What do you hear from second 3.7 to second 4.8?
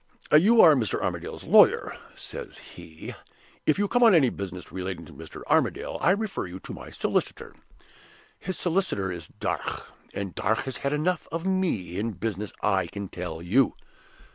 you come on any business